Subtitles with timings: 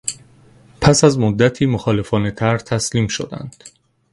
[0.81, 3.63] پس از مدتی مخالفان طرح تسلیم شدند.